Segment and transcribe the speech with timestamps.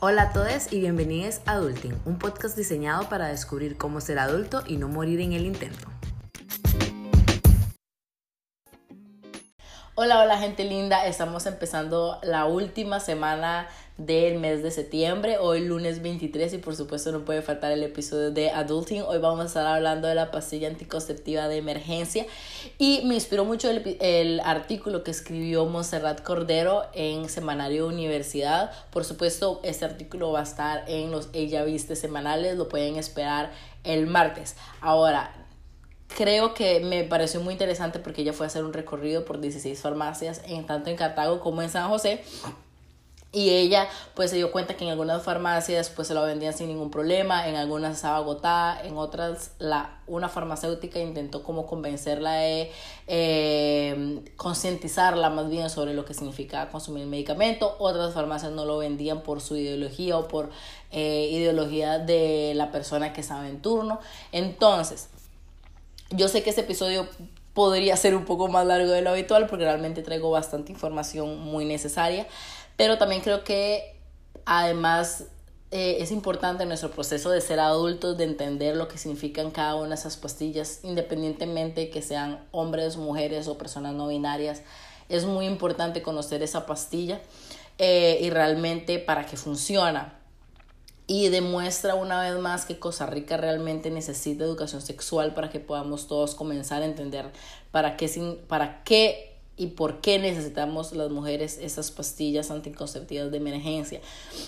[0.00, 4.62] Hola a todos y bienvenidos a Adulting, un podcast diseñado para descubrir cómo ser adulto
[4.64, 5.88] y no morir en el intento.
[9.96, 13.66] Hola, hola gente linda, estamos empezando la última semana
[13.98, 18.30] del mes de septiembre, hoy lunes 23 y por supuesto no puede faltar el episodio
[18.30, 19.02] de Adulting.
[19.02, 22.24] Hoy vamos a estar hablando de la pastilla anticonceptiva de emergencia
[22.78, 28.70] y me inspiró mucho el, el artículo que escribió Monserrat Cordero en Semanario Universidad.
[28.90, 33.50] Por supuesto, este artículo va a estar en los Ella Viste semanales, lo pueden esperar
[33.82, 34.54] el martes.
[34.80, 35.34] Ahora,
[36.16, 39.80] creo que me pareció muy interesante porque ella fue a hacer un recorrido por 16
[39.80, 42.22] farmacias, en, tanto en Cartago como en San José.
[43.30, 46.68] Y ella pues se dio cuenta que en algunas farmacias pues se lo vendían sin
[46.68, 52.72] ningún problema, en algunas estaba agotada, en otras la, una farmacéutica intentó como convencerla de
[53.06, 58.78] eh, concientizarla más bien sobre lo que significa consumir el medicamento, otras farmacias no lo
[58.78, 60.48] vendían por su ideología o por
[60.90, 64.00] eh, ideología de la persona que estaba en turno.
[64.32, 65.10] Entonces,
[66.10, 67.06] yo sé que este episodio
[67.58, 71.64] podría ser un poco más largo de lo habitual porque realmente traigo bastante información muy
[71.64, 72.28] necesaria,
[72.78, 74.00] pero también creo que
[74.46, 75.24] además
[75.72, 79.74] eh, es importante en nuestro proceso de ser adultos, de entender lo que significan cada
[79.74, 84.62] una de esas pastillas, independientemente que sean hombres, mujeres o personas no binarias.
[85.08, 87.20] Es muy importante conocer esa pastilla
[87.78, 90.14] eh, y realmente para que funciona
[91.08, 96.06] y demuestra una vez más que Costa Rica realmente necesita educación sexual para que podamos
[96.06, 97.32] todos comenzar a entender
[97.72, 99.27] para qué, para qué
[99.58, 104.00] y por qué necesitamos las mujeres esas pastillas anticonceptivas de emergencia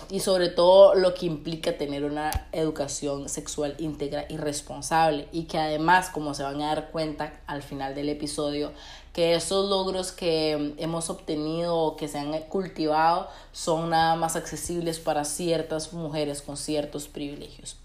[0.09, 5.57] y sobre todo lo que implica tener una educación sexual íntegra y responsable y que
[5.57, 8.71] además como se van a dar cuenta al final del episodio
[9.13, 14.99] que esos logros que hemos obtenido o que se han cultivado son nada más accesibles
[14.99, 17.80] para ciertas mujeres con ciertos privilegios.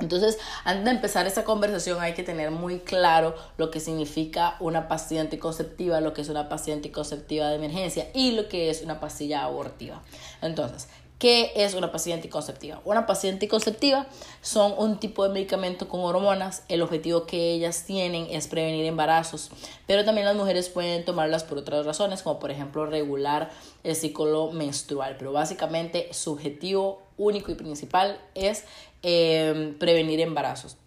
[0.00, 4.88] Entonces, antes de empezar esta conversación hay que tener muy claro lo que significa una
[4.88, 8.98] pastilla anticonceptiva, lo que es una pastilla anticonceptiva de emergencia y lo que es una
[8.98, 10.02] pastilla abortiva.
[10.42, 10.88] Entonces,
[11.18, 12.82] ¿Qué es una pastilla anticonceptiva?
[12.84, 14.06] Una pastilla anticonceptiva
[14.42, 16.64] son un tipo de medicamento con hormonas.
[16.68, 19.50] El objetivo que ellas tienen es prevenir embarazos,
[19.86, 23.50] pero también las mujeres pueden tomarlas por otras razones, como por ejemplo regular
[23.84, 25.14] el ciclo menstrual.
[25.16, 28.64] Pero básicamente su objetivo único y principal es
[29.04, 30.78] eh, prevenir embarazos.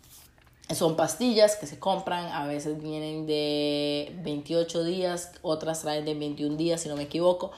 [0.73, 6.57] Son pastillas que se compran, a veces vienen de 28 días, otras traen de 21
[6.57, 7.51] días, si no me equivoco.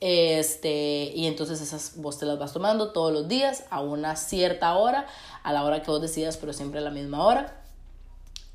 [0.00, 4.74] Este, y entonces esas vos te las vas tomando todos los días a una cierta
[4.76, 5.06] hora,
[5.44, 7.62] a la hora que vos decidas, pero siempre a la misma hora.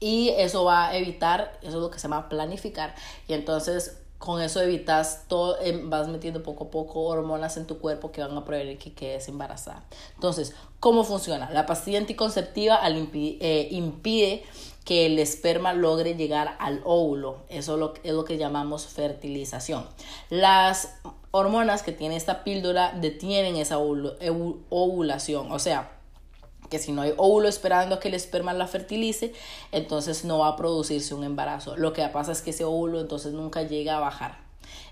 [0.01, 2.95] Y eso va a evitar, eso es lo que se llama planificar.
[3.28, 7.77] Y entonces con eso evitas todo, em, vas metiendo poco a poco hormonas en tu
[7.77, 9.85] cuerpo que van a prevenir que quedes embarazada.
[10.15, 11.49] Entonces, ¿cómo funciona?
[11.51, 14.43] La pastilla anticonceptiva eh, impide
[14.83, 17.37] que el esperma logre llegar al óvulo.
[17.49, 19.85] Eso es lo que llamamos fertilización.
[20.29, 20.89] Las
[21.31, 25.51] hormonas que tiene esta píldora detienen esa ovulación.
[25.51, 25.94] O sea,
[26.75, 29.33] que si no hay óvulo esperando a que el esperma la fertilice,
[29.71, 31.77] entonces no va a producirse un embarazo.
[31.77, 34.37] Lo que pasa es que ese óvulo entonces nunca llega a bajar.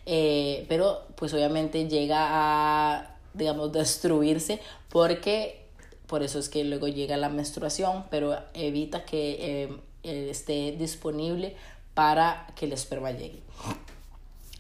[0.06, 5.66] Eh, pero pues obviamente llega a, digamos, destruirse porque
[6.08, 9.68] por eso es que luego llega la menstruación, pero evita que
[10.04, 11.56] eh, esté disponible
[11.94, 13.42] para que el esperma llegue.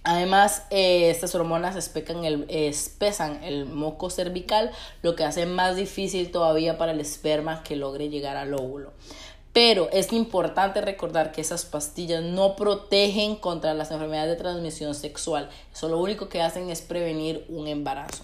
[0.03, 1.75] Además, eh, estas hormonas
[2.25, 4.71] el, espesan el moco cervical,
[5.01, 8.91] lo que hace más difícil todavía para el esperma que logre llegar al óvulo.
[9.53, 15.49] Pero es importante recordar que esas pastillas no protegen contra las enfermedades de transmisión sexual.
[15.71, 18.23] Eso lo único que hacen es prevenir un embarazo.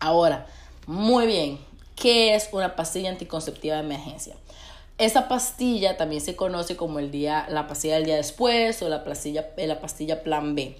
[0.00, 0.46] Ahora,
[0.86, 1.60] muy bien,
[1.94, 4.34] ¿qué es una pastilla anticonceptiva de emergencia?
[4.96, 9.02] Esa pastilla también se conoce como el día, la pastilla del día después o la
[9.02, 10.76] pastilla, eh, la pastilla plan B.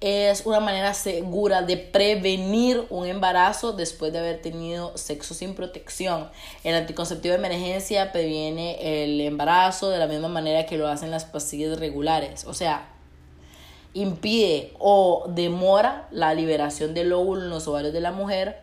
[0.00, 6.28] Es una manera segura de prevenir un embarazo después de haber tenido sexo sin protección.
[6.64, 11.24] El anticonceptivo de emergencia previene el embarazo de la misma manera que lo hacen las
[11.24, 12.44] pastillas regulares.
[12.46, 12.88] O sea,
[13.94, 18.62] impide o demora la liberación del óvulo en los ovarios de la mujer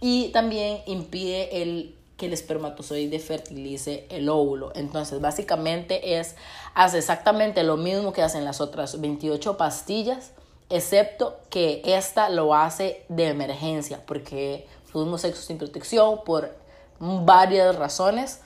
[0.00, 4.72] y también impide el que el espermatozoide fertilice el óvulo.
[4.74, 6.34] Entonces, básicamente es,
[6.74, 10.32] hace exactamente lo mismo que hacen las otras 28 pastillas,
[10.68, 16.54] excepto que esta lo hace de emergencia, porque tuvimos sexo sin protección por
[16.98, 18.40] varias razones.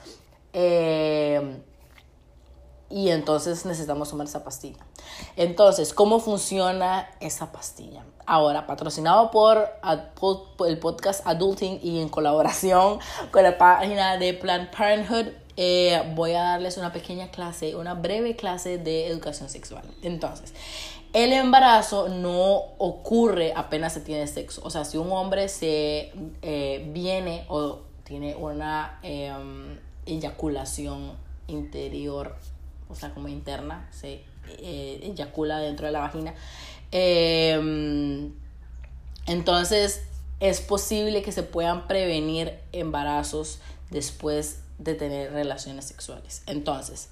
[0.52, 1.56] Eh,
[2.90, 4.84] y entonces necesitamos tomar esa pastilla.
[5.36, 8.04] Entonces, ¿cómo funciona esa pastilla?
[8.32, 9.68] Ahora, patrocinado por
[10.66, 12.98] el podcast Adulting y en colaboración
[13.30, 15.26] con la página de Planned Parenthood,
[15.58, 19.84] eh, voy a darles una pequeña clase, una breve clase de educación sexual.
[20.00, 20.54] Entonces,
[21.12, 24.62] el embarazo no ocurre apenas se tiene sexo.
[24.64, 31.18] O sea, si un hombre se eh, viene o tiene una em, eyaculación
[31.48, 32.34] interior
[32.92, 34.22] o sea, como interna, se
[34.58, 36.34] eh, eyacula dentro de la vagina.
[36.92, 38.32] Em,
[39.26, 40.02] entonces,
[40.40, 43.60] es posible que se puedan prevenir embarazos
[43.90, 46.42] después de tener relaciones sexuales.
[46.46, 47.08] Entonces,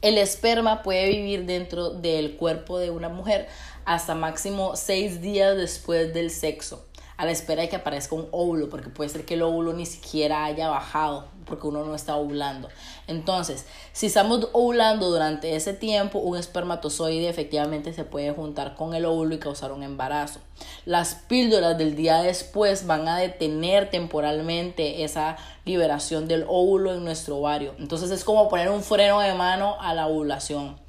[0.00, 3.48] el esperma puede vivir dentro del cuerpo de una mujer
[3.84, 6.84] hasta máximo seis días después del sexo
[7.16, 9.86] a la espera de que aparezca un óvulo, porque puede ser que el óvulo ni
[9.86, 12.68] siquiera haya bajado, porque uno no está ovulando.
[13.06, 19.04] Entonces, si estamos ovulando durante ese tiempo, un espermatozoide efectivamente se puede juntar con el
[19.04, 20.40] óvulo y causar un embarazo.
[20.84, 27.38] Las píldoras del día después van a detener temporalmente esa liberación del óvulo en nuestro
[27.38, 27.74] ovario.
[27.78, 30.83] Entonces es como poner un freno de mano a la ovulación.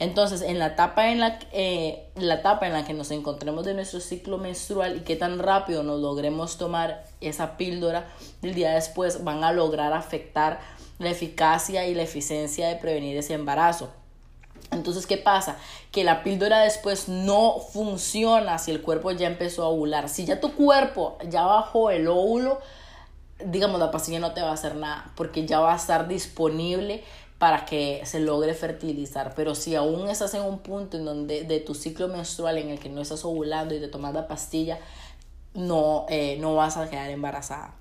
[0.00, 4.00] Entonces, en la etapa en la, eh, la en la que nos encontremos de nuestro
[4.00, 8.08] ciclo menstrual y qué tan rápido nos logremos tomar esa píldora
[8.40, 10.60] del día después, van a lograr afectar
[10.98, 13.90] la eficacia y la eficiencia de prevenir ese embarazo.
[14.70, 15.56] Entonces, ¿qué pasa?
[15.90, 20.08] Que la píldora después no funciona si el cuerpo ya empezó a ovular.
[20.08, 22.60] Si ya tu cuerpo ya bajó el óvulo,
[23.44, 27.02] digamos, la pastilla no te va a hacer nada porque ya va a estar disponible
[27.38, 29.34] para que se logre fertilizar.
[29.34, 32.78] Pero si aún estás en un punto en donde de tu ciclo menstrual en el
[32.78, 34.78] que no estás ovulando y te tomas la pastilla,
[35.54, 37.74] no, eh, no vas a quedar embarazada.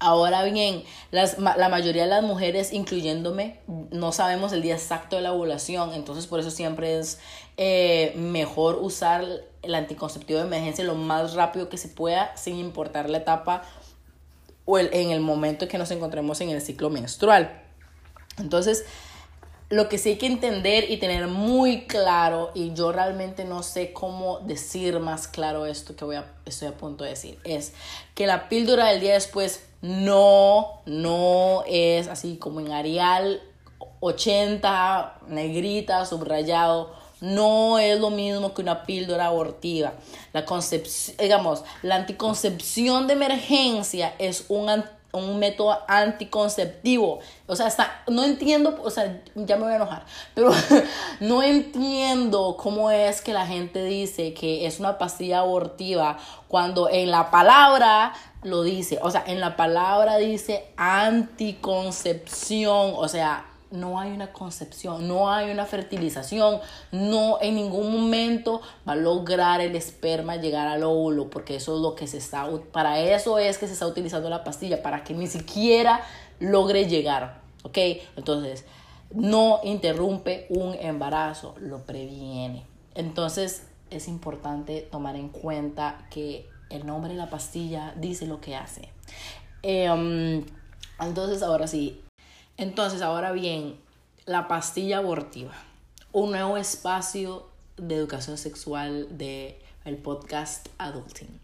[0.00, 0.82] Ahora bien,
[1.12, 3.60] las, la mayoría de las mujeres, incluyéndome,
[3.90, 7.20] no sabemos el día exacto de la ovulación, entonces por eso siempre es
[7.56, 9.24] eh, mejor usar
[9.62, 13.62] el anticonceptivo de emergencia lo más rápido que se pueda, sin importar la etapa
[14.66, 17.63] o el, en el momento en que nos encontremos en el ciclo menstrual.
[18.38, 18.84] Entonces,
[19.70, 23.92] lo que sí hay que entender y tener muy claro, y yo realmente no sé
[23.92, 27.72] cómo decir más claro esto que voy a, estoy a punto de decir, es
[28.14, 33.42] que la píldora del día después no, no es así como en Arial
[34.00, 39.94] 80, negrita, subrayado, no es lo mismo que una píldora abortiva.
[40.32, 44.68] La concepción, digamos, la anticoncepción de emergencia es un
[45.14, 47.20] un método anticonceptivo.
[47.46, 50.50] O sea, está, no entiendo, o sea, ya me voy a enojar, pero
[51.20, 56.18] no entiendo cómo es que la gente dice que es una pastilla abortiva
[56.48, 58.12] cuando en la palabra
[58.42, 58.98] lo dice.
[59.02, 62.92] O sea, en la palabra dice anticoncepción.
[62.96, 66.60] O sea, no hay una concepción, no hay una fertilización,
[66.92, 71.82] no en ningún momento va a lograr el esperma llegar al óvulo, porque eso es
[71.82, 75.14] lo que se está, para eso es que se está utilizando la pastilla, para que
[75.14, 76.00] ni siquiera
[76.40, 77.78] logre llegar, ¿ok?
[78.16, 78.64] Entonces,
[79.12, 82.64] no interrumpe un embarazo, lo previene.
[82.94, 88.56] Entonces, es importante tomar en cuenta que el nombre de la pastilla dice lo que
[88.56, 88.88] hace.
[89.62, 90.44] Em,
[91.00, 92.03] entonces, ahora sí,
[92.56, 93.76] entonces, ahora bien,
[94.26, 95.54] la pastilla abortiva,
[96.12, 97.46] un nuevo espacio
[97.76, 101.40] de educación sexual del el podcast Adulting.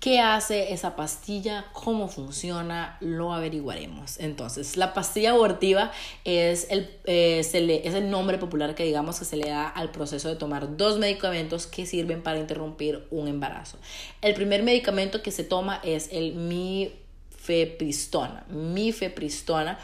[0.00, 1.66] ¿Qué hace esa pastilla?
[1.74, 2.96] ¿Cómo funciona?
[3.00, 4.18] Lo averiguaremos.
[4.18, 5.92] Entonces, la pastilla abortiva
[6.24, 7.42] es el, eh,
[7.84, 10.98] es el nombre popular que digamos que se le da al proceso de tomar dos
[10.98, 13.76] medicamentos que sirven para interrumpir un embarazo.
[14.22, 16.94] El primer medicamento que se toma es el mi
[17.50, 18.44] mifepristona.
[18.48, 19.78] Mifepristona.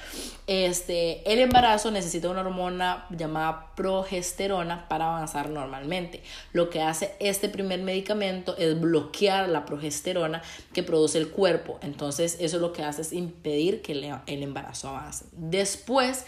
[0.46, 6.22] Este, el embarazo necesita una hormona llamada progesterona para avanzar normalmente.
[6.52, 10.42] Lo que hace este primer medicamento es bloquear la progesterona
[10.72, 11.78] que produce el cuerpo.
[11.82, 15.24] Entonces, eso lo que hace es impedir que el embarazo avance.
[15.32, 16.24] Después,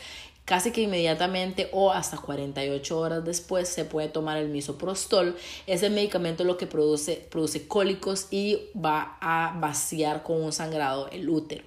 [0.48, 5.36] casi que inmediatamente o hasta 48 horas después se puede tomar el misoprostol.
[5.66, 11.28] Ese medicamento lo que produce, produce cólicos y va a vaciar con un sangrado el
[11.28, 11.64] útero.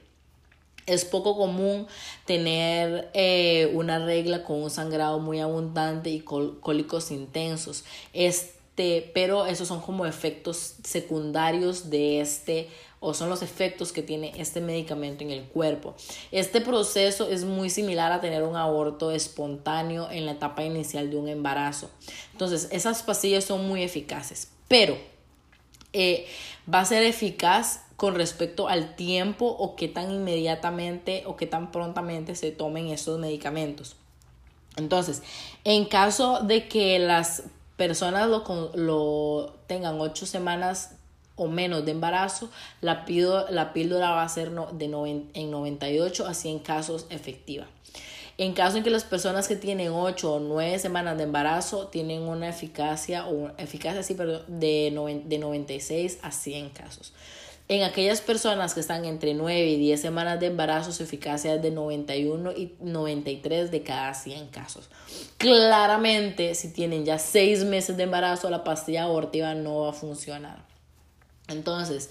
[0.87, 1.85] Es poco común
[2.25, 7.83] tener eh, una regla con un sangrado muy abundante y cólicos intensos.
[8.81, 12.67] Este, pero esos son como efectos secundarios de este
[12.99, 15.93] o son los efectos que tiene este medicamento en el cuerpo.
[16.31, 21.17] Este proceso es muy similar a tener un aborto espontáneo en la etapa inicial de
[21.17, 21.91] un embarazo.
[22.31, 24.97] Entonces, esas pastillas son muy eficaces, pero
[25.93, 26.25] eh,
[26.71, 31.71] va a ser eficaz con respecto al tiempo o qué tan inmediatamente o qué tan
[31.71, 33.95] prontamente se tomen estos medicamentos.
[34.75, 35.21] Entonces,
[35.65, 37.43] en caso de que las
[37.77, 38.43] personas lo,
[38.75, 40.95] lo tengan ocho semanas
[41.35, 42.49] o menos de embarazo,
[42.81, 43.05] la,
[43.49, 44.85] la píldora va a ser de
[45.33, 47.65] en 98 a 100 casos efectiva.
[48.37, 52.23] En caso en que las personas que tienen 8 o 9 semanas de embarazo tienen
[52.23, 57.13] una eficacia, o eficacia sí, pero de, de 96 a 100 casos.
[57.71, 61.61] En aquellas personas que están entre 9 y 10 semanas de embarazo, su eficacia es
[61.61, 64.89] de 91 y 93 de cada 100 casos.
[65.37, 70.65] Claramente, si tienen ya 6 meses de embarazo, la pastilla abortiva no va a funcionar.
[71.47, 72.09] Entonces,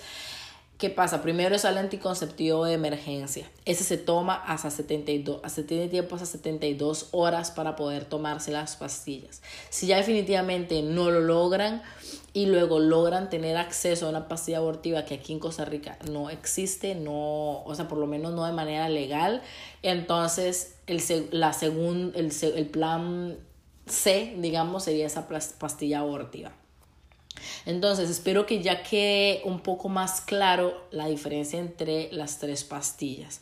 [0.81, 1.21] ¿Qué pasa?
[1.21, 3.47] Primero es el anticonceptivo de emergencia.
[3.67, 8.77] Ese se toma hasta 72, hasta tiene tiempo hasta 72 horas para poder tomarse las
[8.77, 9.43] pastillas.
[9.69, 11.83] Si ya definitivamente no lo logran
[12.33, 16.31] y luego logran tener acceso a una pastilla abortiva que aquí en Costa Rica no
[16.31, 19.43] existe, no, o sea, por lo menos no de manera legal,
[19.83, 23.39] entonces el, la el, el plan
[23.87, 26.53] C, digamos, sería esa pastilla abortiva.
[27.67, 33.41] Entonces, espero que ya quede un poco más claro la diferencia entre las tres pastillas.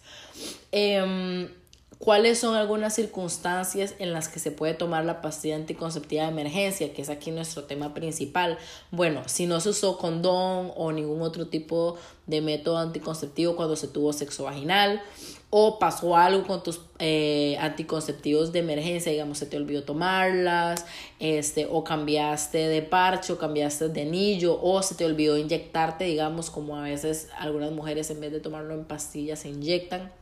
[0.73, 1.49] Em,
[1.99, 6.93] ¿Cuáles son algunas circunstancias en las que se puede tomar la pastilla anticonceptiva de emergencia,
[6.95, 8.57] que es aquí nuestro tema principal?
[8.93, 13.89] Bueno, si no se usó condón o ningún otro tipo de método anticonceptivo cuando se
[13.89, 15.03] tuvo sexo vaginal,
[15.51, 20.87] o pasó algo con tus eh, anticonceptivos de emergencia, digamos, se te olvidó tomarlas,
[21.19, 26.49] este, o cambiaste de parche, o cambiaste de anillo, o se te olvidó inyectarte, digamos,
[26.51, 30.13] como a veces algunas mujeres en vez de tomarlo en pastillas se inyectan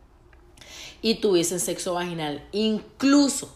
[1.06, 2.42] y tuviesen sexo vaginal.
[2.50, 3.48] Incluso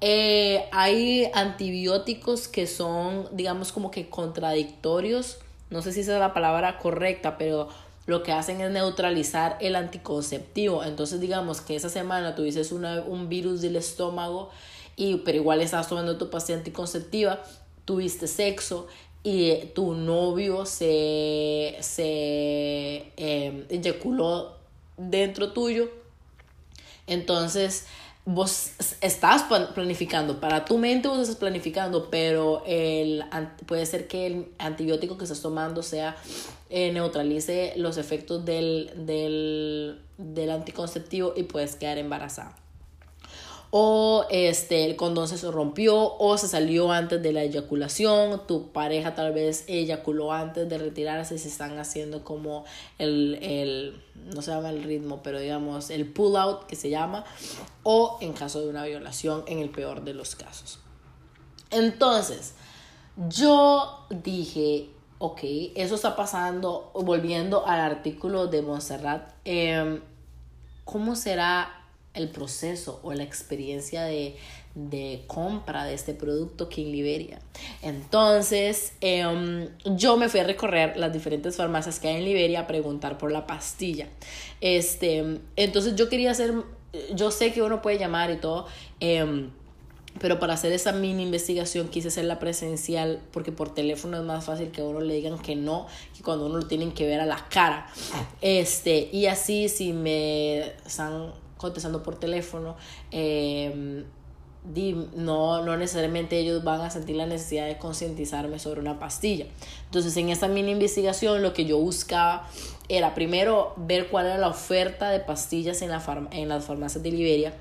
[0.00, 5.36] eh, hay antibióticos que son, digamos, como que contradictorios.
[5.68, 7.68] No sé si esa es la palabra correcta, pero
[8.06, 10.82] lo que hacen es neutralizar el anticonceptivo.
[10.82, 14.48] Entonces, digamos que esa semana tuvieses un virus del estómago,
[14.96, 17.42] y, pero igual estás tomando tu pastilla anticonceptiva,
[17.84, 18.86] tuviste sexo
[19.22, 24.56] y tu novio se, se eh, eyaculó
[24.96, 25.99] dentro tuyo
[27.10, 27.86] entonces,
[28.24, 33.24] vos estás planificando, para tu mente vos estás planificando, pero el,
[33.66, 36.16] puede ser que el antibiótico que estás tomando sea
[36.68, 42.56] eh, neutralice los efectos del, del, del anticonceptivo y puedes quedar embarazada
[43.70, 49.14] o este, el condón se rompió o se salió antes de la eyaculación, tu pareja
[49.14, 52.64] tal vez eyaculó antes de retirarse, se están haciendo como
[52.98, 54.02] el, el,
[54.34, 57.24] no se llama el ritmo, pero digamos el pull out que se llama,
[57.84, 60.80] o en caso de una violación en el peor de los casos.
[61.70, 62.54] Entonces,
[63.28, 65.40] yo dije, ok,
[65.76, 70.00] eso está pasando, volviendo al artículo de Montserrat, em,
[70.84, 71.79] ¿cómo será
[72.14, 74.36] el proceso o la experiencia de,
[75.26, 77.38] compra de este producto aquí en Liberia.
[77.82, 82.66] Entonces, em, yo me fui a recorrer las diferentes farmacias que hay en Liberia a
[82.66, 84.08] preguntar por la pastilla.
[84.60, 86.54] Este, entonces yo quería hacer,
[87.14, 88.66] yo sé que uno puede llamar y todo,
[89.00, 89.50] em,
[90.18, 94.70] pero para hacer esa mini investigación quise hacerla presencial porque por teléfono es más fácil
[94.70, 95.86] que a uno le digan que no
[96.16, 97.86] que cuando uno lo tienen que ver a la cara.
[98.40, 102.74] Este, y así si me están contestando por teléfono,
[103.10, 104.04] eh,
[105.16, 109.46] no, no necesariamente ellos van a sentir la necesidad de concientizarme sobre una pastilla.
[109.86, 112.48] Entonces, en esta mini investigación, lo que yo buscaba
[112.88, 117.10] era primero ver cuál era la oferta de pastillas en, la en las farmacias de
[117.10, 117.54] Liberia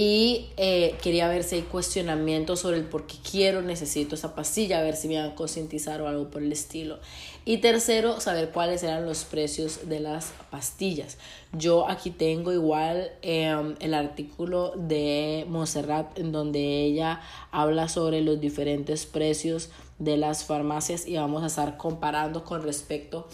[0.00, 4.78] y eh, quería ver si hay cuestionamientos sobre el por qué quiero, necesito esa pastilla,
[4.78, 7.00] a ver si me van a concientizar o algo por el estilo.
[7.44, 11.18] Y tercero, saber cuáles eran los precios de las pastillas.
[11.52, 18.40] Yo aquí tengo igual em, el artículo de Monserrat en donde ella habla sobre los
[18.40, 23.26] diferentes precios de las farmacias y vamos a estar comparando con respecto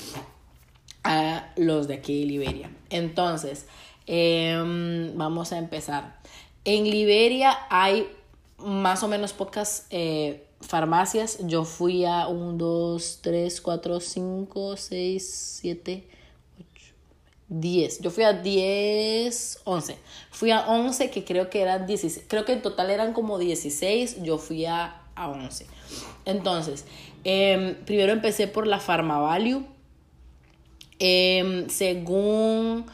[1.02, 2.70] a los de aquí de Liberia.
[2.88, 3.66] Entonces,
[4.06, 6.24] em, vamos a empezar.
[6.64, 8.08] En Liberia hay
[8.58, 11.38] más o menos pocas eh, farmacias.
[11.46, 16.04] Yo fui a 1, 2, 3, 4, 5, 6, 7,
[16.58, 16.84] 8,
[17.48, 18.00] 10.
[18.00, 19.98] Yo fui a 10, 11.
[20.30, 22.24] Fui a 11 que creo que eran 16.
[22.28, 24.22] Creo que en total eran como 16.
[24.22, 25.66] Yo fui a, a 11.
[26.24, 26.86] Entonces,
[27.24, 29.66] eh, primero empecé por la Pharmavalue.
[30.98, 32.86] Eh, según...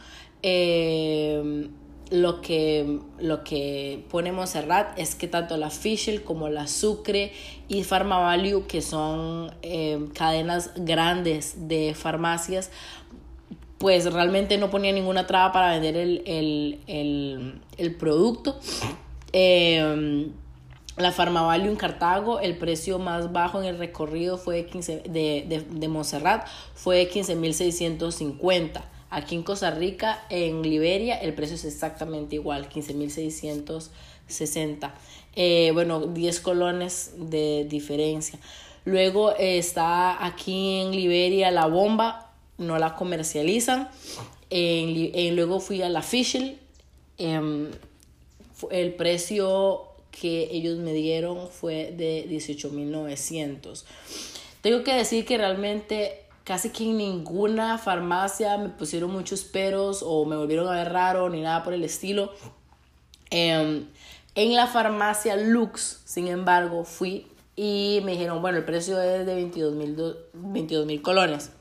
[2.10, 7.32] Lo que, lo que pone Montserrat es que tanto la Fischl como la Sucre
[7.68, 12.70] y Pharmavalue, que son eh, cadenas grandes de farmacias,
[13.78, 18.58] pues realmente no ponía ninguna traba para vender el, producto.
[19.32, 20.28] Eh,
[20.96, 25.60] la Pharmavalue en Cartago, el precio más bajo en el recorrido fue 15, de, de,
[25.60, 32.68] de Montserrat fue 15.650 Aquí en Costa Rica, en Liberia, el precio es exactamente igual,
[32.68, 34.92] 15.660.
[35.34, 38.38] Eh, bueno, 10 colones de diferencia.
[38.84, 43.88] Luego eh, está aquí en Liberia la bomba, no la comercializan.
[44.48, 46.56] En, luego fui a la Fischl.
[47.18, 47.72] Em,
[48.70, 53.84] el precio que ellos me dieron fue de 18.900.
[54.60, 60.24] Tengo que decir que realmente casi que en ninguna farmacia me pusieron muchos peros o
[60.24, 62.32] me volvieron a ver raro ni nada por el estilo.
[63.30, 63.86] Em,
[64.34, 69.34] en la farmacia Lux, sin embargo, fui y me dijeron, bueno, el precio es de
[69.36, 71.52] 22 mil colones.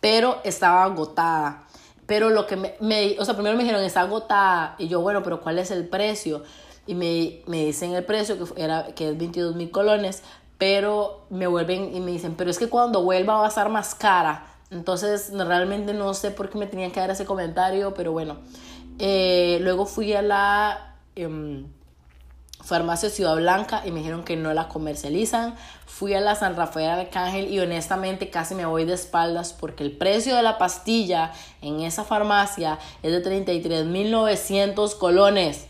[0.00, 1.66] Pero estaba agotada.
[2.06, 4.76] Pero lo que me, me, o sea, primero me dijeron, está agotada.
[4.78, 6.42] Y yo, bueno, pero ¿cuál es el precio?
[6.86, 10.22] Y me, me dicen el precio, que, era, que es 22 mil colones
[10.58, 13.94] pero me vuelven y me dicen, pero es que cuando vuelva va a estar más
[13.94, 14.44] cara.
[14.70, 18.38] Entonces, realmente no sé por qué me tenían que dar ese comentario, pero bueno.
[18.98, 21.66] Eh, luego fui a la em,
[22.64, 25.54] farmacia Ciudad Blanca y me dijeron que no la comercializan.
[25.86, 29.92] Fui a la San Rafael Arcángel y honestamente casi me voy de espaldas porque el
[29.96, 35.67] precio de la pastilla en esa farmacia es de 33.900 colones.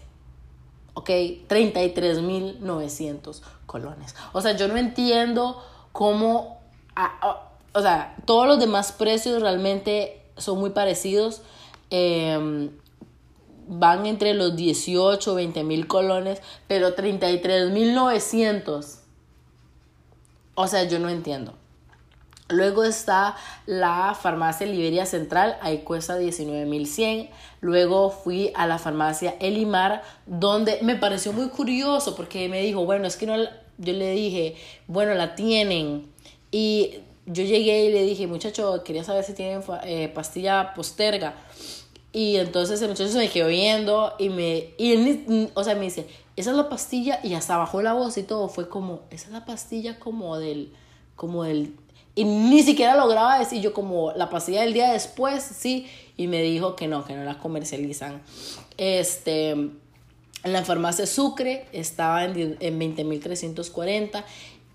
[0.98, 1.10] ¿Ok?
[1.48, 4.16] 33.900 colones.
[4.32, 5.62] O sea, yo no entiendo
[5.92, 6.58] cómo,
[7.72, 11.42] o sea, todos los demás precios realmente son muy parecidos.
[11.90, 12.70] Em,
[13.68, 18.98] van entre los 18, 20 mil colones, pero 33 mil 900.
[20.56, 21.54] O sea, yo no entiendo.
[22.50, 23.36] Luego está
[23.66, 27.28] la farmacia Liberia Central, ahí cuesta 19.100.
[27.60, 33.06] Luego fui a la farmacia Elimar, donde me pareció muy curioso porque me dijo, bueno,
[33.06, 36.10] es que no, yo le dije, bueno, la tienen.
[36.50, 41.34] Y yo llegué y le dije, muchacho, quería saber si tienen eh, pastilla posterga.
[42.12, 46.06] Y entonces el muchacho se me quedó viendo y me, y o sea, me dice,
[46.36, 48.48] esa es la pastilla y hasta bajó la voz y todo.
[48.48, 50.72] Fue como, esa es la pastilla como del,
[51.14, 51.74] como del
[52.18, 56.42] y ni siquiera lograba decir yo como la pastilla del día después, sí, y me
[56.42, 58.20] dijo que no, que no la comercializan.
[58.76, 59.72] Este, en
[60.42, 64.24] la farmacia Sucre estaba en, en 20.340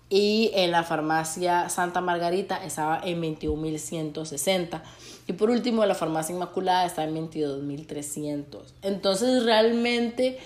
[0.08, 4.80] y en la farmacia Santa Margarita estaba en 21.160.
[5.26, 8.56] Y por último, la farmacia Inmaculada está en 22.300.
[8.80, 10.38] Entonces, realmente,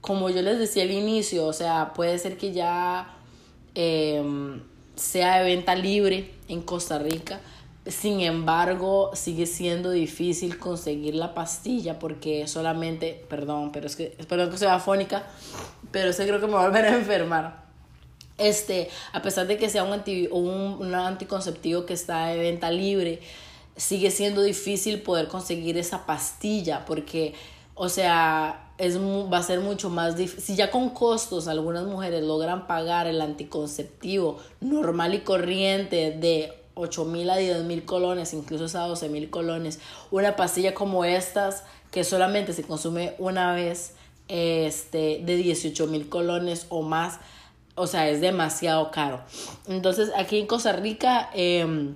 [0.00, 3.12] como yo les decía al inicio, o sea, puede ser que ya...
[3.74, 4.22] Eh,
[4.96, 7.40] sea de venta libre en Costa Rica.
[7.86, 14.50] Sin embargo, sigue siendo difícil conseguir la pastilla porque solamente, perdón, pero es que, perdón
[14.50, 15.24] que sea afónica,
[15.90, 17.64] pero sé creo que me va a volver a enfermar.
[18.38, 22.70] Este, a pesar de que sea un, anti, un, un anticonceptivo que está de venta
[22.70, 23.20] libre,
[23.76, 27.34] sigue siendo difícil poder conseguir esa pastilla porque,
[27.74, 30.44] o sea, es, va a ser mucho más difícil.
[30.44, 37.04] Si ya con costos algunas mujeres logran pagar el anticonceptivo normal y corriente de 8
[37.04, 39.78] mil a 10 mil colones, incluso hasta 12 mil colones,
[40.10, 43.94] una pastilla como estas que solamente se consume una vez
[44.26, 47.20] este, de 18 mil colones o más,
[47.76, 49.20] o sea, es demasiado caro.
[49.68, 51.94] Entonces aquí en Costa Rica em,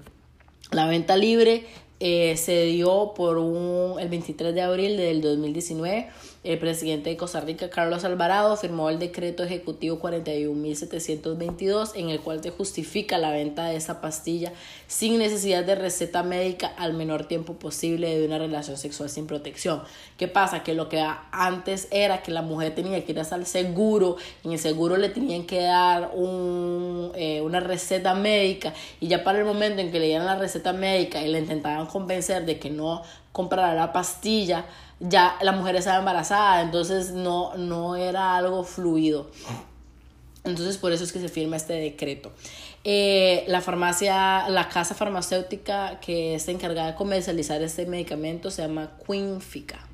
[0.71, 1.67] la venta libre
[1.99, 6.09] eh, se dio por un, el 23 de abril del 2019
[6.45, 12.43] el presidente de Costa Rica, Carlos Alvarado, firmó el decreto ejecutivo 41.722 en el cual
[12.43, 14.53] se justifica la venta de esa pastilla
[14.87, 19.83] sin necesidad de receta médica al menor tiempo posible de una relación sexual sin protección.
[20.17, 20.63] ¿Qué pasa?
[20.63, 24.53] Que lo que antes era que la mujer tenía que ir hasta el seguro, en
[24.53, 29.45] el seguro le tenían que dar un, eh, una receta médica y ya para el
[29.45, 33.03] momento en que le dieran la receta médica y le intentaban convencer de que no
[33.33, 34.67] comprara la pastilla,
[35.01, 39.31] ya la mujer estaba embarazada, entonces no, no era algo fluido.
[40.45, 42.33] Entonces por eso es que se firma este decreto.
[42.85, 48.93] Eh, la farmacia, la casa farmacéutica que está encargada de comercializar este medicamento se llama
[49.07, 49.87] Quinfica.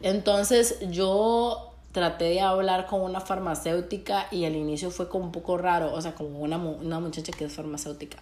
[0.00, 5.56] Entonces yo traté de hablar con una farmacéutica y al inicio fue como un poco
[5.56, 8.18] raro, o sea, como una, una muchacha que es farmacéutica.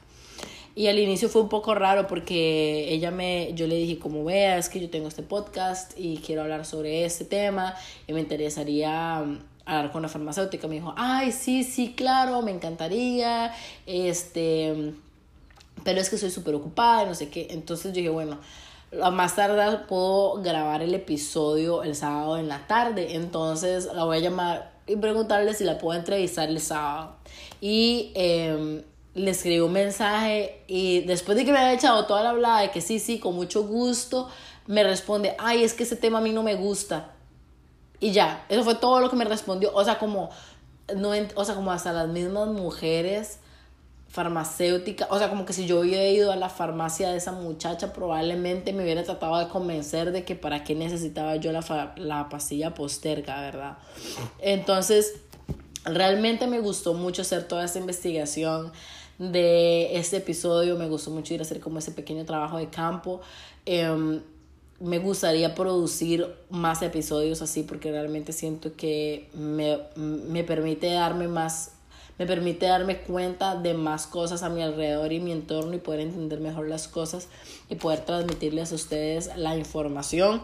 [0.74, 4.70] Y al inicio fue un poco raro porque ella me, yo le dije como veas
[4.70, 7.74] que yo tengo este podcast y quiero hablar sobre este tema
[8.06, 10.68] y me interesaría um, hablar con la farmacéutica.
[10.68, 13.52] Me dijo, ay, sí, sí, claro, me encantaría,
[13.84, 14.94] este,
[15.84, 17.48] pero es que soy súper ocupada y no sé qué.
[17.50, 18.38] Entonces yo dije, bueno,
[19.02, 23.14] a más tarde puedo grabar el episodio el sábado en la tarde.
[23.14, 27.16] Entonces la voy a llamar y preguntarle si la puedo entrevistar el sábado.
[27.60, 32.30] Y eh, le escribí un mensaje y después de que me había echado toda la
[32.30, 34.28] hablada de que sí, sí, con mucho gusto,
[34.66, 37.12] me responde, ay, es que ese tema a mí no me gusta.
[38.00, 39.70] Y ya, eso fue todo lo que me respondió.
[39.74, 40.30] O sea, como,
[40.96, 43.38] no, o sea, como hasta las mismas mujeres
[44.08, 47.92] farmacéuticas, o sea, como que si yo hubiera ido a la farmacia de esa muchacha,
[47.92, 52.74] probablemente me hubiera tratado de convencer de que para qué necesitaba yo la, la pastilla
[52.74, 53.78] posterga, ¿verdad?
[54.38, 55.14] Entonces,
[55.84, 58.72] realmente me gustó mucho hacer toda esta investigación
[59.18, 60.76] de este episodio.
[60.76, 63.20] Me gustó mucho ir a hacer como ese pequeño trabajo de campo.
[63.66, 64.20] Em,
[64.80, 71.72] me gustaría producir más episodios así porque realmente siento que me, me permite darme más
[72.18, 76.00] me permite darme cuenta de más cosas a mi alrededor y mi entorno y poder
[76.00, 77.28] entender mejor las cosas
[77.68, 80.42] y poder transmitirles a ustedes la información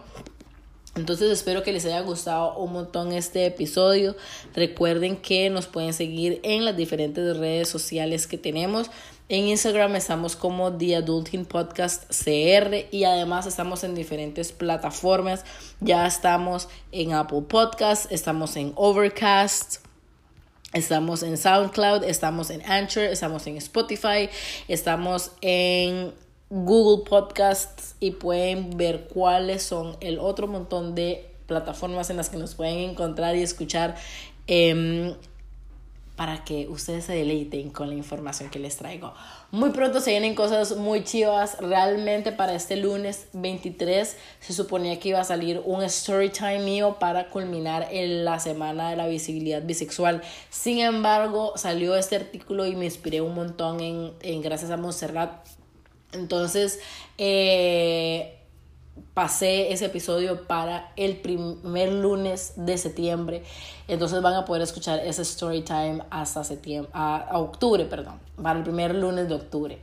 [0.98, 4.16] entonces espero que les haya gustado un montón este episodio.
[4.54, 8.90] Recuerden que nos pueden seguir en las diferentes redes sociales que tenemos.
[9.28, 15.44] En Instagram estamos como The Adulting Podcast CR y además estamos en diferentes plataformas.
[15.80, 19.86] Ya estamos en Apple Podcast, estamos en Overcast.
[20.72, 24.28] Estamos en SoundCloud, estamos en Anchor, estamos en Spotify,
[24.68, 26.12] estamos en
[26.50, 32.38] Google Podcasts y pueden ver cuáles son el otro montón de plataformas en las que
[32.38, 33.96] nos pueden encontrar y escuchar
[34.46, 35.14] em,
[36.16, 39.12] para que ustedes se deleiten con la información que les traigo.
[39.50, 41.58] Muy pronto se vienen cosas muy chivas.
[41.60, 46.96] Realmente para este lunes 23 se suponía que iba a salir un story time mío
[46.98, 50.22] para culminar en la semana de la visibilidad bisexual.
[50.50, 55.57] Sin embargo, salió este artículo y me inspiré un montón en, en gracias a Monserrat
[56.12, 56.80] entonces,
[57.18, 58.38] eh,
[59.14, 63.44] pasé ese episodio para el primer lunes de septiembre.
[63.86, 68.64] Entonces van a poder escuchar ese story time hasta septiembre, a, octubre, perdón, para el
[68.64, 69.78] primer lunes de octubre.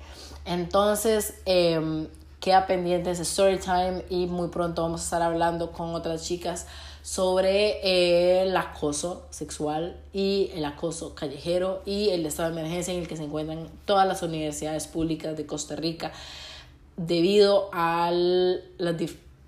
[0.46, 2.08] Entonces, eh,
[2.40, 6.68] queda pendiente ese story time y muy pronto vamos a estar hablando con otras chicas
[7.06, 13.08] sobre el acoso sexual y el acoso callejero y el estado de emergencia en el
[13.08, 16.12] que se encuentran todas las universidades públicas de Costa Rica
[16.98, 18.64] debido al,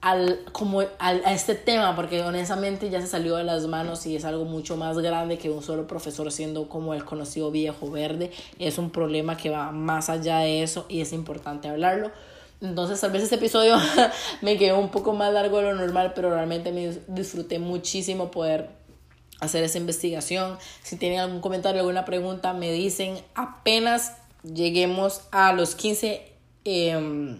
[0.02, 4.16] al, como al, a este tema, porque honestamente ya se salió de las manos y
[4.16, 8.30] es algo mucho más grande que un solo profesor siendo como el conocido viejo verde.
[8.60, 12.12] Es un problema que va más allá de eso y es importante hablarlo.
[12.62, 13.78] Entonces tal vez este episodio
[14.42, 18.70] me quedó un poco más largo de lo normal, pero realmente me disfruté muchísimo poder
[19.40, 20.58] hacer esa investigación.
[20.82, 27.40] Si tienen algún comentario, alguna pregunta, me dicen apenas lleguemos a los 15 em,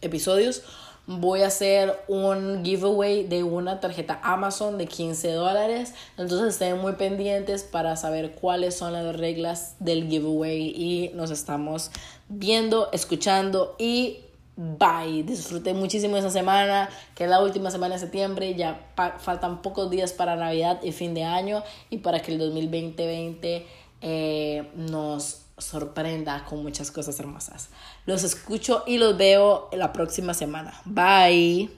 [0.00, 0.62] episodios
[1.06, 5.94] voy a hacer un giveaway de una tarjeta Amazon de 15 dólares.
[6.18, 11.90] Entonces estén muy pendientes para saber cuáles son las reglas del giveaway y nos estamos
[12.28, 14.20] viendo, escuchando y
[14.56, 15.22] bye.
[15.22, 18.54] Disfruté muchísimo esa semana, que es la última semana de septiembre.
[18.54, 23.66] Ya faltan pocos días para Navidad y fin de año y para que el 2020
[24.02, 27.68] eh, nos sorprenda con muchas cosas hermosas.
[28.04, 30.80] Los escucho y los veo la próxima semana.
[30.84, 31.70] Bye.